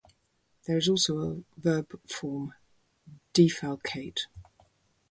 [0.65, 1.19] There is also
[1.57, 2.55] a verb form,
[3.35, 4.21] "defalcate".